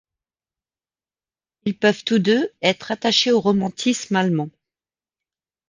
Ils 1.65 1.77
peuvent 1.77 2.03
tous 2.03 2.17
deux 2.17 2.51
être 2.63 2.85
rattachés 2.87 3.31
au 3.31 3.39
romantisme 3.39 4.15
allemand. 4.15 4.49